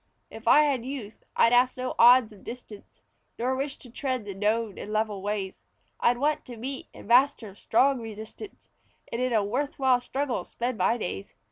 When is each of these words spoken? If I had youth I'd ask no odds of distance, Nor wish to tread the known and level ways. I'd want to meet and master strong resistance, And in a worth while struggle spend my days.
If 0.31 0.47
I 0.47 0.63
had 0.63 0.83
youth 0.83 1.23
I'd 1.35 1.53
ask 1.53 1.77
no 1.77 1.93
odds 1.99 2.33
of 2.33 2.43
distance, 2.43 3.01
Nor 3.37 3.55
wish 3.55 3.77
to 3.77 3.89
tread 3.91 4.25
the 4.25 4.33
known 4.33 4.79
and 4.79 4.91
level 4.91 5.21
ways. 5.21 5.63
I'd 5.99 6.17
want 6.17 6.43
to 6.45 6.57
meet 6.57 6.87
and 6.91 7.07
master 7.07 7.53
strong 7.53 7.99
resistance, 8.01 8.67
And 9.11 9.21
in 9.21 9.31
a 9.31 9.43
worth 9.43 9.77
while 9.77 10.01
struggle 10.01 10.43
spend 10.43 10.79
my 10.79 10.97
days. 10.97 11.35